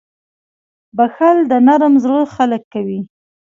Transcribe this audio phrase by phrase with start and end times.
[0.97, 2.99] •بښل د نرم زړه خلک کوي.